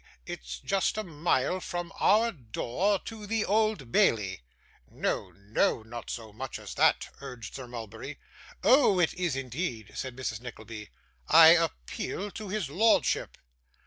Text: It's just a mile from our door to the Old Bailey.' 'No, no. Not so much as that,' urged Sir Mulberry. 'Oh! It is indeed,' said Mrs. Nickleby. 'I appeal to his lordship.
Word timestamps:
It's 0.25 0.57
just 0.59 0.97
a 0.97 1.03
mile 1.03 1.59
from 1.59 1.93
our 1.99 2.31
door 2.31 2.97
to 3.05 3.27
the 3.27 3.45
Old 3.45 3.91
Bailey.' 3.91 4.41
'No, 4.89 5.29
no. 5.29 5.83
Not 5.83 6.09
so 6.09 6.33
much 6.33 6.57
as 6.57 6.73
that,' 6.73 7.09
urged 7.21 7.53
Sir 7.53 7.67
Mulberry. 7.67 8.17
'Oh! 8.63 8.99
It 8.99 9.13
is 9.13 9.35
indeed,' 9.35 9.91
said 9.93 10.15
Mrs. 10.17 10.41
Nickleby. 10.41 10.89
'I 11.27 11.47
appeal 11.49 12.31
to 12.31 12.49
his 12.49 12.67
lordship. 12.67 13.37